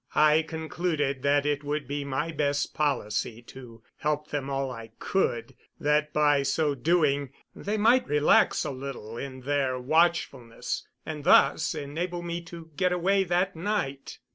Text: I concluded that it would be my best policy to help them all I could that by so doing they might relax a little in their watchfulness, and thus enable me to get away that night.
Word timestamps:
I 0.15 0.41
concluded 0.41 1.21
that 1.21 1.45
it 1.45 1.63
would 1.63 1.87
be 1.87 2.03
my 2.03 2.31
best 2.31 2.73
policy 2.73 3.43
to 3.43 3.83
help 3.97 4.31
them 4.31 4.49
all 4.49 4.71
I 4.71 4.89
could 4.97 5.53
that 5.79 6.11
by 6.11 6.41
so 6.41 6.73
doing 6.73 7.29
they 7.55 7.77
might 7.77 8.07
relax 8.07 8.65
a 8.65 8.71
little 8.71 9.15
in 9.15 9.41
their 9.41 9.77
watchfulness, 9.79 10.87
and 11.05 11.23
thus 11.23 11.75
enable 11.75 12.23
me 12.23 12.41
to 12.45 12.71
get 12.75 12.91
away 12.91 13.23
that 13.25 13.55
night. 13.55 14.17